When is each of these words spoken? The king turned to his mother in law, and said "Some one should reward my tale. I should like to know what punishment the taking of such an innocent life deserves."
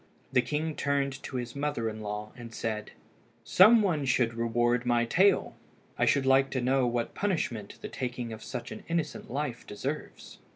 The 0.33 0.41
king 0.41 0.75
turned 0.75 1.21
to 1.21 1.35
his 1.35 1.55
mother 1.55 1.87
in 1.87 2.01
law, 2.01 2.31
and 2.35 2.55
said 2.55 2.89
"Some 3.43 3.83
one 3.83 4.03
should 4.05 4.33
reward 4.33 4.83
my 4.83 5.05
tale. 5.05 5.55
I 5.95 6.07
should 6.07 6.25
like 6.25 6.49
to 6.49 6.59
know 6.59 6.87
what 6.87 7.13
punishment 7.13 7.77
the 7.83 7.87
taking 7.87 8.33
of 8.33 8.43
such 8.43 8.71
an 8.71 8.83
innocent 8.87 9.29
life 9.29 9.67
deserves." 9.67 10.39